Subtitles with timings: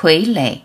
[0.00, 0.60] 傀儡。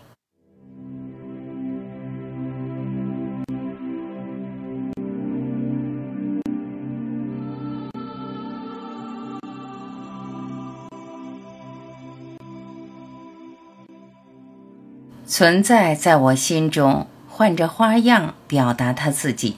[15.26, 19.56] 存在在我心中，换着花样表达他自己。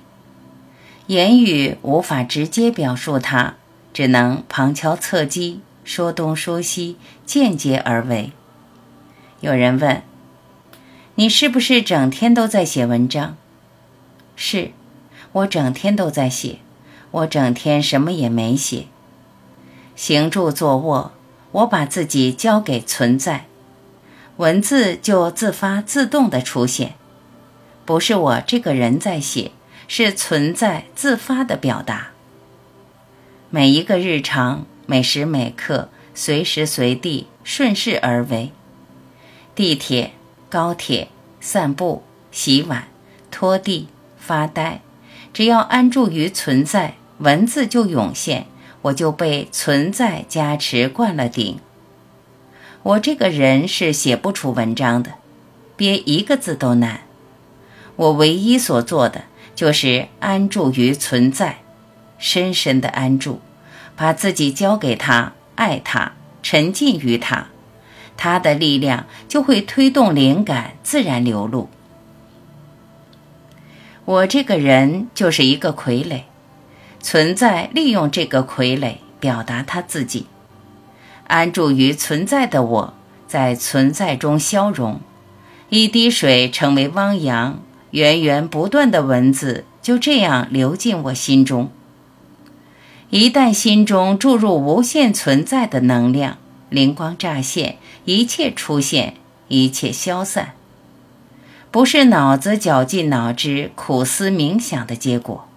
[1.08, 3.56] 言语无法直接表述他，
[3.92, 6.96] 只能旁敲侧击，说东说西，
[7.26, 8.32] 间接而为。
[9.46, 10.02] 有人问
[11.14, 13.36] ：“你是不是整天都在写文章？”
[14.34, 14.72] 是，
[15.30, 16.58] 我整天都在写。
[17.12, 18.86] 我整天什么也没写。
[19.94, 21.12] 行住坐卧，
[21.52, 23.46] 我把自己交给存在。
[24.38, 26.94] 文字就自发自动的出现，
[27.84, 29.52] 不是我这个人在写，
[29.86, 32.08] 是存在自发的表达。
[33.50, 38.50] 每一个日常，每时每刻，随时随地，顺势而为。
[39.56, 40.12] 地铁、
[40.50, 41.08] 高铁、
[41.40, 42.88] 散步、洗碗、
[43.30, 44.82] 拖地、发呆，
[45.32, 48.46] 只要安住于存在，文字就涌现，
[48.82, 51.58] 我就被存在加持灌了顶。
[52.82, 55.14] 我这个人是写不出文章的，
[55.74, 57.00] 憋一个字都难。
[57.96, 61.60] 我唯一所做的就是安住于存在，
[62.18, 63.40] 深深的安住，
[63.96, 66.12] 把自己交给他，爱他，
[66.42, 67.46] 沉浸于他，
[68.16, 71.68] 他的力量就会推动灵感自然流露。
[74.04, 76.22] 我这个人就是一个傀儡，
[77.00, 80.26] 存在利用这个傀儡表达他自己。
[81.26, 82.94] 安住于存在的我，
[83.26, 85.00] 在存在中消融，
[85.70, 91.70] 一滴水成为汪洋，源源不断的文字就这样流进我心中。
[93.10, 99.14] 一旦心中注入无限存在的能量，灵光乍现，一切出现，
[99.48, 100.54] 一切消散，
[101.70, 105.48] 不是脑子绞尽脑汁苦思冥想的结果。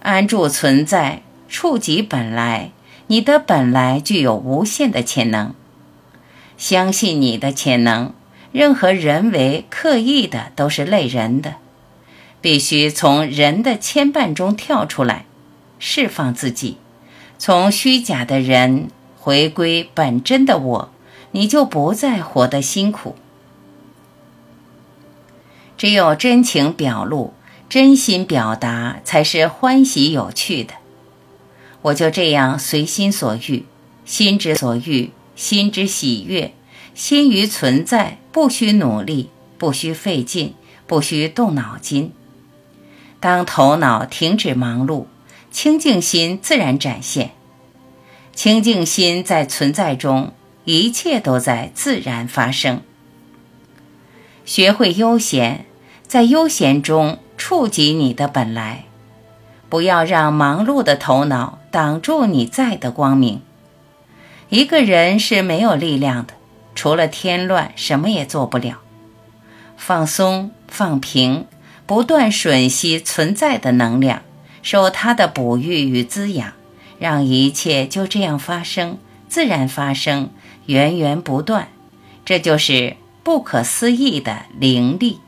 [0.00, 2.70] 安住存在，触及本来。
[3.08, 5.52] 你的本来具有无限的潜能，
[6.56, 8.14] 相信你的潜能。
[8.52, 11.56] 任何人为刻意的都是累人的，
[12.40, 15.24] 必须从人的牵绊中跳出来，
[15.80, 16.78] 释放自己，
[17.36, 20.88] 从虚假的人回归本真的我，
[21.32, 23.14] 你就不再活得辛苦。
[25.76, 27.34] 只有真情表露，
[27.68, 30.72] 真心表达，才是欢喜有趣的。
[31.82, 33.66] 我就这样随心所欲，
[34.06, 36.54] 心之所欲，心之喜悦，
[36.94, 40.54] 心于存在，不需努力，不需费劲，
[40.86, 42.12] 不需动脑筋。
[43.20, 45.04] 当头脑停止忙碌，
[45.50, 47.32] 清净心自然展现。
[48.42, 50.32] 清净心在存在中，
[50.64, 52.80] 一切都在自然发生。
[54.46, 55.66] 学会悠闲，
[56.06, 58.86] 在悠闲中触及你的本来。
[59.68, 63.42] 不要让忙碌的头脑挡住你在的光明。
[64.48, 66.32] 一个人是没有力量的，
[66.74, 68.78] 除了添乱，什么也做不了。
[69.76, 71.44] 放松，放平，
[71.84, 74.22] 不断吮吸存在的能量，
[74.62, 76.54] 受它的哺育与滋养，
[77.00, 80.30] 让一切就这样发生，自然发生，
[80.66, 81.68] 源源不断。
[82.24, 85.18] 这就是不可思议的灵力。